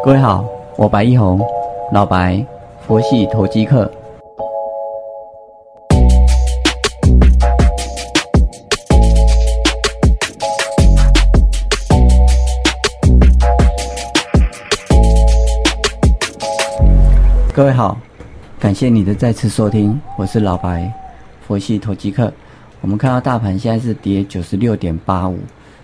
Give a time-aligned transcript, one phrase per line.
[0.00, 0.44] 各位好，
[0.76, 1.40] 我白一红，
[1.92, 2.44] 老白，
[2.86, 3.90] 佛系投机客。
[17.54, 17.96] 各位好，
[18.58, 20.92] 感谢你的再次收听，我是老白，
[21.46, 22.32] 佛系投机客。
[22.80, 25.38] 我们看到大盘现在是跌九十六点八五，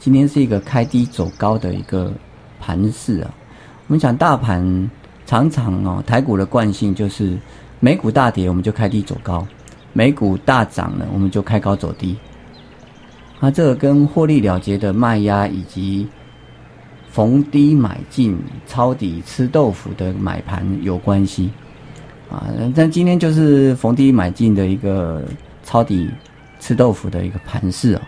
[0.00, 2.12] 今天是一个开低走高的一个
[2.58, 3.30] 盘势啊。
[3.90, 4.88] 我们讲大盘
[5.26, 7.36] 常常哦，台股的惯性就是
[7.80, 9.44] 美股大跌我们就开低走高，
[9.92, 12.16] 美股大涨呢我们就开高走低。
[13.40, 16.06] 啊，这个跟获利了结的卖压以及
[17.10, 21.50] 逢低买进、抄底吃豆腐的买盘有关系。
[22.30, 22.46] 啊，
[22.76, 25.24] 但今天就是逢低买进的一个
[25.64, 26.08] 抄底
[26.60, 28.00] 吃豆腐的一个盘势哦。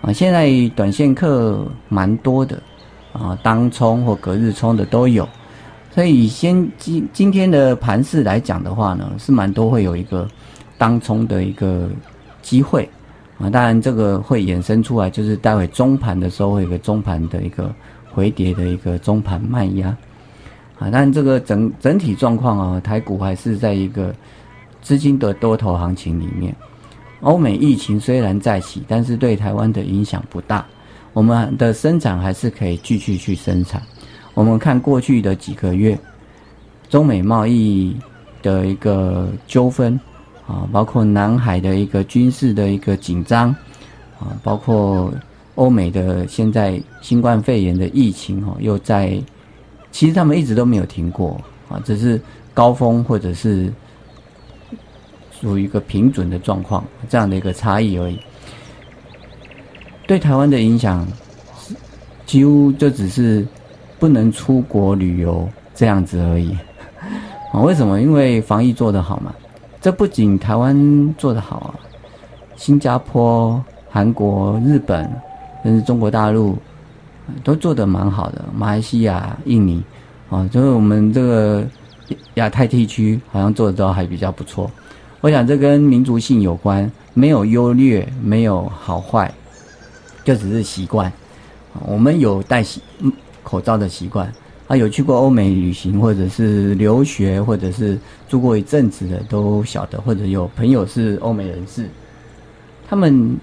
[0.00, 2.58] 啊，现在短线客蛮多的，
[3.16, 5.28] 啊，当冲或隔日冲的都有。
[5.94, 10.28] 所以以先今今天的盘势来讲的话呢，是蛮多会有一个
[10.76, 11.88] 当冲的一个
[12.42, 12.88] 机会。
[13.38, 17.70] 啊，当然这个会衍生出来，就是待会中盘的时候会有个中盘的一个
[18.10, 19.94] 回跌的一个中盘卖压，
[20.78, 24.14] 啊，但这个整整体状况啊，台股还是在一个
[24.80, 26.56] 资金的多头行情里面。
[27.20, 30.64] 欧美疫情虽然在起，但是对台湾的影响不大，
[31.16, 33.80] 我们的生产还是可以继续去生产。
[34.34, 35.98] 我们看过去的几个月，
[36.90, 37.96] 中美贸易
[38.42, 39.98] 的一个纠纷。
[40.46, 43.48] 啊，包括南海的一个军事的一个紧张，
[44.20, 45.12] 啊，包括
[45.56, 49.20] 欧美的现在新冠肺炎的疫情哦，又在，
[49.90, 52.20] 其实他们一直都没有停过啊，只是
[52.54, 53.72] 高峰或者是
[55.32, 58.16] 属于一个平准的状况这样的一个差异而已。
[60.06, 61.06] 对台湾的影响，
[62.24, 63.46] 几乎就只是
[63.98, 66.56] 不能出国旅游这样子而已。
[67.52, 68.00] 啊， 为什么？
[68.00, 69.34] 因为防疫做得好嘛。
[69.80, 71.70] 这不仅台湾做得好啊，
[72.56, 75.08] 新加坡、韩国、日本，
[75.62, 76.56] 甚至中国大陆，
[77.44, 78.44] 都做得蛮好的。
[78.56, 79.82] 马来西亚、印尼，
[80.30, 81.64] 啊，就是我们这个
[82.34, 84.68] 亚太地区，好像做的都还比较不错。
[85.20, 89.32] 我想这跟民族性有关，没有优劣，没有好坏，
[90.26, 91.10] 就只是习惯。
[91.86, 92.82] 我们有戴习
[93.42, 94.30] 口罩的习惯。
[94.68, 97.96] 啊，有去过欧美旅行，或者是留学，或者是
[98.28, 101.88] 住过一阵子的，都晓得，或者有朋友是欧美人士，
[102.88, 103.36] 他们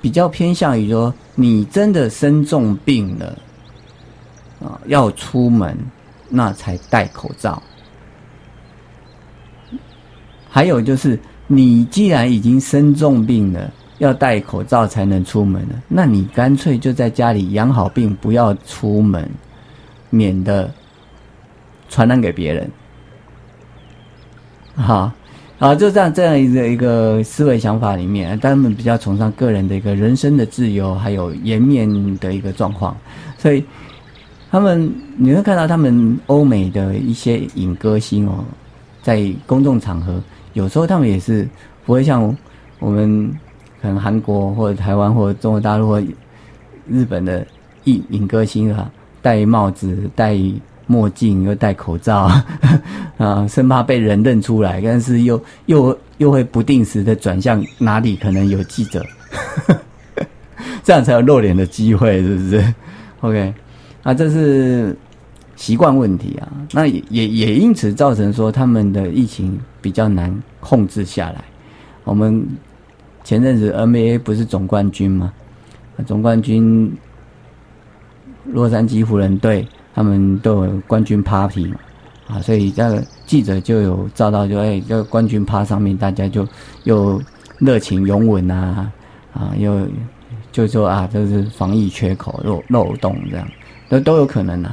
[0.00, 3.38] 比较偏向于说，你真的生重病了，
[4.64, 5.76] 啊，要出门，
[6.30, 7.62] 那才戴口罩。
[10.48, 19.28] 还有就是，你既然已经生重病了，要戴口罩才能出门了，那你干脆就在家里养好病，不要出门。
[20.10, 20.70] 免得
[21.88, 22.70] 传染给别人，
[24.76, 25.10] 好，
[25.58, 32.96] 啊，就这样这样一个一个思维想法里面，他们比较崇尚个人的一个人生的自由，还有颜面的一个状况，
[33.38, 33.64] 所以
[34.52, 38.44] 他们你会看到他们欧美的一些影歌星哦，
[39.02, 40.22] 在公众场合，
[40.52, 41.44] 有时候他们也是
[41.84, 42.36] 不会像
[42.78, 43.34] 我们
[43.84, 46.02] 可能韩国或者台湾或者中国大陆或
[46.88, 47.46] 日本的
[47.84, 48.90] 影影歌星啊。
[49.20, 50.38] 戴帽子、戴
[50.86, 52.30] 墨镜又戴口罩，
[53.16, 59.04] 啊，生怕被人认出来，但是又又又会不定时的转向哪里可能有记者，
[60.84, 62.74] 这样才有露脸的机会，是不是
[63.20, 63.54] ？OK，
[64.02, 64.94] 啊，这是
[65.56, 71.42] 习惯问题啊，那也也也因此造成说他们的疫情比较难控制下来。
[72.04, 72.46] 我们
[73.24, 75.32] 前阵子 NBA 不是总冠军吗？
[76.06, 76.96] 总冠军。
[78.52, 81.76] 洛杉矶湖人队他们都有冠军 party 嘛，
[82.26, 86.46] 啊，所以这个记者就有照到，就哎，这个冠军趴上面大家就
[86.82, 87.18] 又
[87.56, 88.92] 热情拥吻啊，
[89.32, 89.88] 啊，又
[90.52, 93.48] 就说啊，这是防疫缺口漏漏洞这样，
[93.88, 94.68] 都都有可能的，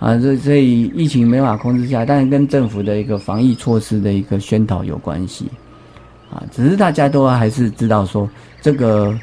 [0.00, 5.48] 啊，这所以疫情没法控制下，但是跟政府的一个防疫措施的一个宣导有关系，
[6.30, 8.28] 啊，只是大家都还是知道说
[8.60, 9.16] 这个。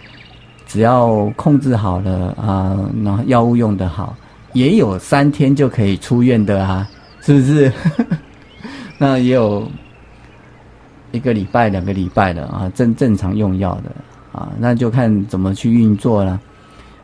[0.67, 4.15] 只要控制好了啊，然后药物用的好，
[4.53, 6.89] 也有三天就可以出院的啊，
[7.21, 7.71] 是不是？
[8.97, 9.69] 那也有
[11.11, 13.91] 一个礼拜、两个礼拜的啊，正正常用药的
[14.31, 16.41] 啊，那就看怎么去运作了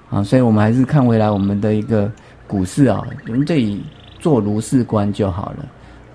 [0.09, 0.23] 啊。
[0.23, 2.11] 所以我们还是看回来我们的一个
[2.47, 3.83] 股市啊，我们这里
[4.19, 5.65] 做如是观就好了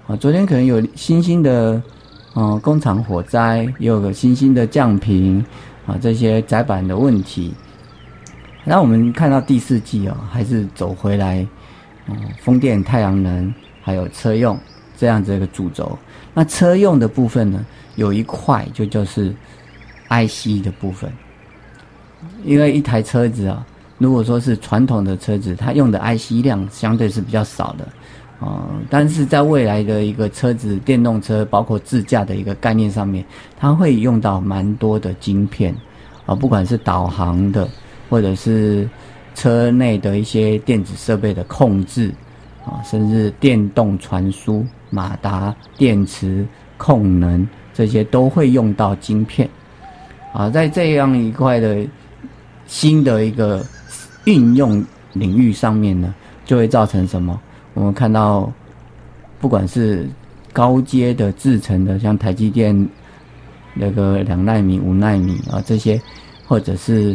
[0.08, 0.16] 啊。
[0.16, 1.80] 昨天可能有新兴的
[2.36, 5.44] 嗯工厂火灾，也有个新兴的降频。
[5.86, 7.54] 啊，这些窄板的问题，
[8.64, 11.46] 那我们看到第四季哦，还是走回来
[12.08, 14.58] 嗯，风电、太阳能还有车用
[14.96, 15.96] 这样子一个主轴。
[16.34, 19.32] 那车用的部分呢，有一块就就是
[20.08, 21.08] IC 的部分，
[22.44, 23.64] 因为一台车子啊，
[23.98, 27.86] 如果说是传统的车子，它用的 IC 量相对是比较少的。
[28.38, 33.24] 啊，但是在未来的一个车子、电动车，包括自驾的一个概念上面，
[33.58, 35.74] 它会用到蛮多的晶片
[36.26, 37.66] 啊，不管是导航的，
[38.10, 38.86] 或者是
[39.34, 42.12] 车内的一些电子设备的控制
[42.66, 46.46] 啊，甚至电动传输、马达、电池、
[46.76, 49.48] 控能这些都会用到晶片
[50.34, 51.86] 啊，在这样一块的
[52.66, 53.64] 新的一个
[54.24, 54.84] 运用
[55.14, 57.40] 领域上面呢，就会造成什么？
[57.76, 58.50] 我们看到，
[59.38, 60.08] 不管是
[60.50, 62.74] 高阶的制程的，像台积电
[63.74, 66.00] 那个两纳米、五纳米啊这些，
[66.46, 67.14] 或者是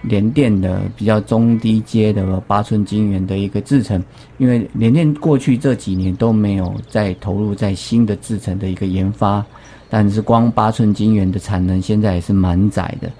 [0.00, 4.02] 联电的比较中低阶的八寸晶圆的一个制程，
[4.38, 9.44] 因为联电过去这几年都没有再投入在新的制程的一个研发，
[9.90, 13.10] 但是光八寸晶圆的产能现在也是蛮窄的。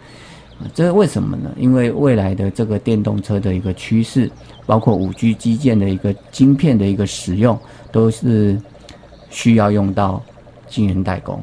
[0.74, 1.50] 这是为什么呢？
[1.56, 4.30] 因为未来的这个电动车的一个趋势，
[4.64, 7.58] 包括五 G 基建的一个晶片的一个使用，
[7.90, 8.60] 都是
[9.30, 10.22] 需要用到
[10.68, 11.34] 晶圆代工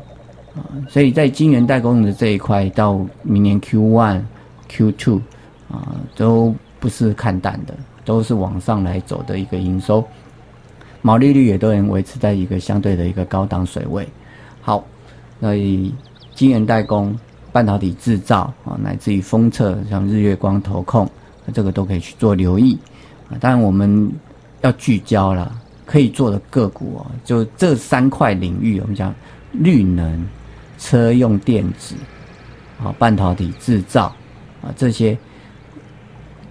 [0.56, 0.64] 啊。
[0.90, 4.24] 所以在晶圆代工的这一块，到明年 Q one、
[4.68, 5.22] Q two
[5.70, 7.74] 啊，都不是看淡的，
[8.06, 10.04] 都是往上来走的一个营收，
[11.02, 14.08] 毛利率也都能维持在一个相对的一个高档水位。
[14.62, 14.84] 好，
[15.40, 15.94] 那以
[16.34, 17.18] 晶圆代工。
[17.52, 21.10] 半导体制造啊，乃至于封测，像日月光、投控，
[21.54, 22.78] 这个都可以去做留意
[23.30, 23.38] 啊。
[23.40, 24.12] 当然，我们
[24.62, 25.52] 要聚焦了，
[25.86, 29.14] 可以做的个股哦，就这三块领域，我们讲
[29.52, 30.28] 绿能、
[30.78, 31.96] 车用电子
[32.84, 34.06] 啊、半导体制造
[34.62, 35.18] 啊，这些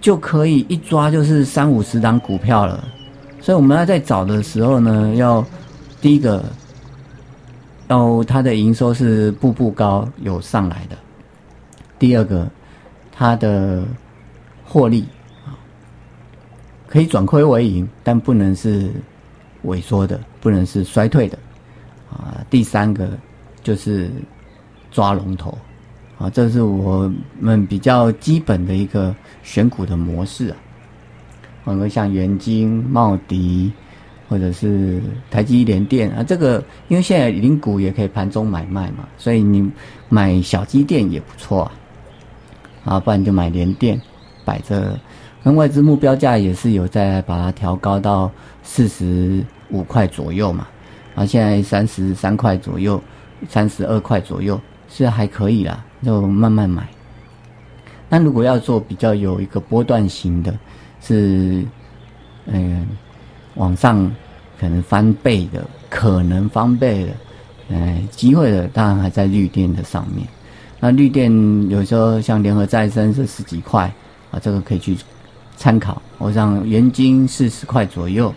[0.01, 2.83] 就可以一抓就是三五十档股票了。
[3.41, 5.45] 所以我们要在找的时候呢，要
[6.01, 6.43] 第一个。
[7.89, 10.95] 然后它的营收是步步高有上来的。
[11.97, 12.47] 第二个，
[13.11, 13.83] 它的
[14.63, 15.03] 获利
[15.43, 15.57] 啊，
[16.85, 18.91] 可以转亏为盈，但不能是
[19.65, 21.35] 萎缩的，不能是衰退的
[22.11, 22.45] 啊。
[22.47, 23.09] 第三个
[23.63, 24.11] 就是
[24.91, 25.57] 抓龙头
[26.19, 30.57] 啊，这是我们比较基本的一个选股的模式啊。
[31.65, 33.71] 很多像元晶、茂迪。
[34.29, 39.67] 或者是台积联电啊，这个因为现在零股也可以盘中买卖嘛，所以你
[40.07, 41.71] 买小机电也不错啊。
[42.85, 43.99] 啊，不然就买联电
[44.45, 44.97] 摆着，
[45.41, 48.31] 那外资目标价也是有在把它调高到
[48.61, 50.67] 四十五块左右嘛。
[51.15, 53.01] 啊，现在三十三块左右，
[53.49, 56.87] 三十二块左右是还可以啦，就慢慢买。
[58.07, 60.55] 那如果要做比较有一个波段型的，
[61.01, 61.65] 是
[62.45, 62.87] 嗯。
[63.55, 64.09] 往上
[64.59, 67.11] 可能翻倍的，可能翻倍的，
[67.69, 70.27] 嗯，机会的当然还在绿电的上面。
[70.79, 71.29] 那绿电
[71.69, 73.91] 有时候像联合再生是十几块
[74.31, 74.97] 啊，这个可以去
[75.57, 76.01] 参考。
[76.17, 78.29] 我想原金四十块左右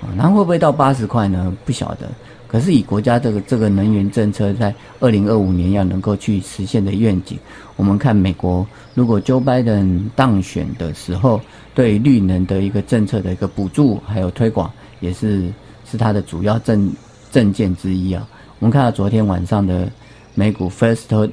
[0.00, 1.52] 啊，那会不会到八十块呢？
[1.64, 2.10] 不晓得。
[2.54, 7.36] 可是以国家这个这个能源政策在二零二五年要能够去实现的愿景，
[7.74, 8.64] 我们看美国
[8.94, 11.40] 如果 Joe Biden 当选的时候。
[11.74, 14.70] 对绿能的一个政策的一个补助还有推广，
[15.00, 15.52] 也是
[15.84, 16.88] 是它的主要政
[17.32, 18.24] 政见之一啊。
[18.60, 19.90] 我们看到昨天晚上的
[20.36, 21.30] 美股 First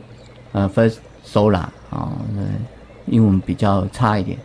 [0.52, 2.18] 呃 First Solar 啊，
[3.06, 4.36] 英文比较差一点，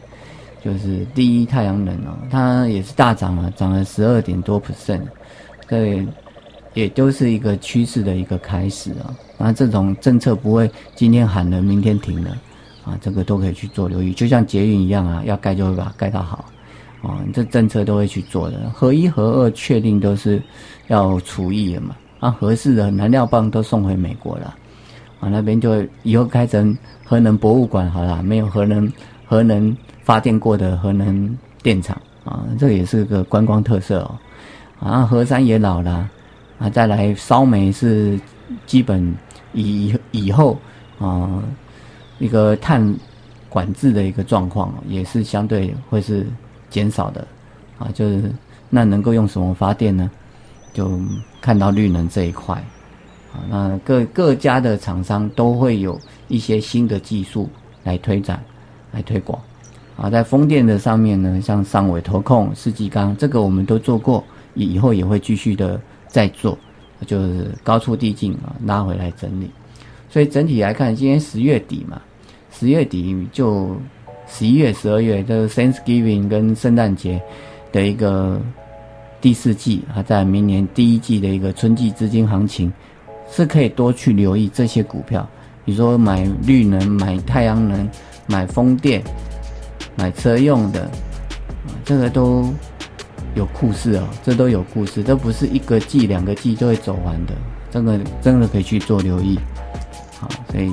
[0.62, 5.00] 就是第一太阳能哦，它也是大涨了，涨了十二点多 percent，
[5.66, 6.06] 对，
[6.76, 9.10] 也都是一个趋势的一个开始啊。
[9.36, 12.30] 那这种政策不会今天喊了，明天停了。
[12.86, 16.44] 啊，这个都可以去做留意，就像捷运一样啊，要盖就会把它盖到好，
[17.02, 18.70] 啊，这政策都会去做的。
[18.72, 20.40] 合一、合二确定都是
[20.86, 24.54] 要除役的嘛，啊，合适的燃料棒都送回美国了，
[25.18, 28.92] 啊，那边就以后开成核能博物馆好了，没有核能
[29.24, 34.14] 核能发电过的核能电厂啊，这也是个观光特色哦，
[34.78, 36.08] 啊，核山也老了，
[36.58, 38.18] 啊，再来烧煤是
[38.66, 39.14] 基本
[39.52, 40.58] 以以后
[40.98, 41.42] 啊。
[42.18, 42.82] 一个碳
[43.50, 46.26] 管制的一个状况，也是相对会是
[46.70, 47.28] 减少的，
[47.78, 48.32] 啊，就是
[48.70, 50.10] 那能够用什么发电呢？
[50.72, 50.98] 就
[51.42, 52.54] 看到绿能这一块，
[53.34, 57.50] 啊，那各各家的厂商都会有一些新的技术
[57.84, 58.42] 来推展、
[58.92, 59.38] 来推广，
[59.98, 65.78] 啊，在风电的上面呢，像上尾投控、世纪钢，这个我们都做过，以后也会继续的
[66.16, 66.58] 再做，
[67.04, 69.50] 就是高出递进啊，拉回来整理。
[70.08, 72.00] 所以整体来看，今天十月底嘛，
[72.50, 73.76] 十月底就
[74.26, 77.20] 十一月、十二月的 Thanksgiving 跟圣诞节
[77.70, 78.40] 的一个
[79.20, 82.72] 第四季，还在明年第一季的一个春季资金行情，
[83.30, 85.28] 是可以多去留意这些股票。
[85.66, 87.86] 比如说买绿能、买太阳能、
[88.26, 89.04] 买风电、
[89.96, 90.90] 买车用的，
[91.84, 92.50] 这个都
[93.36, 97.34] 有故事哦，这都有故事，这不是一个季、两个季就会走完的，
[97.70, 99.38] 这个真的可以去做留意。
[100.18, 100.72] 好，所以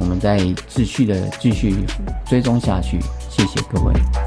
[0.00, 1.72] 我们再继续的继续
[2.26, 2.98] 追踪下去，
[3.30, 4.23] 谢谢各位。